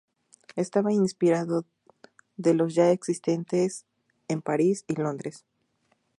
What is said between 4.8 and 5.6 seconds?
y Londres.